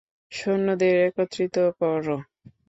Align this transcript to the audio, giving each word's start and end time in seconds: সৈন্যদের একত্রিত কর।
সৈন্যদের 0.31 0.95
একত্রিত 1.07 1.55
কর। 1.79 2.05